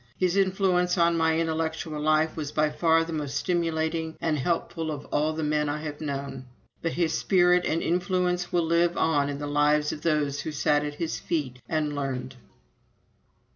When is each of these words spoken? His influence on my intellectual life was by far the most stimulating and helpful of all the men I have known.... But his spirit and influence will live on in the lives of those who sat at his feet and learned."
His 0.17 0.35
influence 0.35 0.97
on 0.97 1.15
my 1.15 1.37
intellectual 1.37 2.01
life 2.01 2.35
was 2.35 2.51
by 2.51 2.71
far 2.71 3.03
the 3.03 3.13
most 3.13 3.37
stimulating 3.37 4.17
and 4.19 4.35
helpful 4.39 4.89
of 4.89 5.05
all 5.11 5.33
the 5.33 5.43
men 5.43 5.69
I 5.69 5.77
have 5.83 6.01
known.... 6.01 6.47
But 6.81 6.93
his 6.93 7.15
spirit 7.15 7.65
and 7.65 7.83
influence 7.83 8.51
will 8.51 8.65
live 8.65 8.97
on 8.97 9.29
in 9.29 9.37
the 9.37 9.45
lives 9.45 9.91
of 9.91 10.01
those 10.01 10.41
who 10.41 10.51
sat 10.51 10.83
at 10.83 10.95
his 10.95 11.19
feet 11.19 11.61
and 11.69 11.93
learned." 11.93 12.35